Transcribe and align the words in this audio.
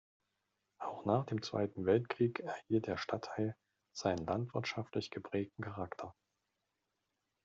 Auch 0.79 1.05
nach 1.05 1.27
dem 1.27 1.43
Zweiten 1.43 1.85
Weltkrieg 1.85 2.39
erhielt 2.39 2.87
der 2.87 2.97
Stadtteil 2.97 3.55
seinen 3.93 4.25
landwirtschaftlich 4.25 5.11
geprägten 5.11 5.61
Charakter. 5.61 6.15